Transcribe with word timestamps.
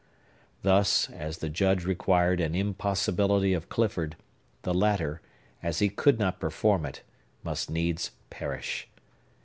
Thus, 0.63 1.11
as 1.11 1.37
the 1.45 1.47
Judge 1.49 1.85
required 1.85 2.39
an 2.41 2.55
impossibility 2.55 3.53
of 3.53 3.69
Clifford, 3.69 4.15
the 4.63 4.73
latter, 4.73 5.21
as 5.61 5.77
he 5.77 5.89
could 5.89 6.17
not 6.17 6.39
perform 6.39 6.87
it, 6.87 7.03
must 7.43 7.69
needs 7.69 8.09
perish. 8.31 8.87